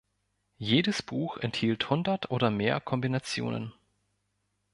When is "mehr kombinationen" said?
2.49-3.71